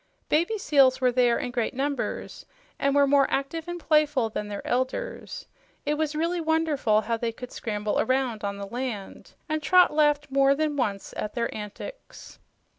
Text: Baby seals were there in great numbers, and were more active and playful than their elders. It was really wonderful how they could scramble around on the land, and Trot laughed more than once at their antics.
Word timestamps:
Baby 0.29 0.57
seals 0.57 0.99
were 0.99 1.11
there 1.11 1.37
in 1.37 1.51
great 1.51 1.75
numbers, 1.75 2.47
and 2.79 2.95
were 2.95 3.05
more 3.05 3.29
active 3.29 3.67
and 3.67 3.79
playful 3.79 4.31
than 4.31 4.47
their 4.47 4.65
elders. 4.65 5.45
It 5.85 5.93
was 5.93 6.15
really 6.15 6.41
wonderful 6.41 7.01
how 7.01 7.17
they 7.17 7.31
could 7.31 7.51
scramble 7.51 7.99
around 7.99 8.43
on 8.43 8.57
the 8.57 8.65
land, 8.65 9.35
and 9.47 9.61
Trot 9.61 9.93
laughed 9.93 10.31
more 10.31 10.55
than 10.55 10.75
once 10.75 11.13
at 11.17 11.35
their 11.35 11.53
antics. 11.55 12.39